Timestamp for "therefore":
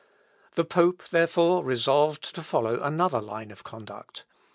1.11-1.63